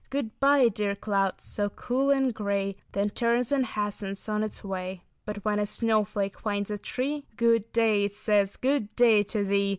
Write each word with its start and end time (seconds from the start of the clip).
Good 0.09 0.39
bye, 0.39 0.67
dear 0.69 0.95
clouds, 0.95 1.43
so 1.43 1.69
cool 1.69 2.09
and 2.09 2.33
gray, 2.33 2.75
Then 2.93 3.11
turns 3.11 3.51
and 3.51 3.63
hastens 3.63 4.27
on 4.27 4.41
its 4.41 4.63
way. 4.63 5.03
"But 5.27 5.45
when 5.45 5.59
a 5.59 5.67
snowflake 5.67 6.39
finds 6.39 6.71
a 6.71 6.79
tree 6.79 7.27
Good 7.37 7.71
day, 7.71 8.05
it 8.05 8.13
says, 8.13 8.57
good 8.57 8.95
day 8.95 9.21
to 9.21 9.43
thee. 9.45 9.69